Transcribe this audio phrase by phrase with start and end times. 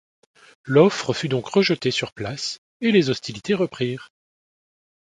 [0.65, 4.09] L'offre fut donc rejetée sur place et les hostilités reprirent.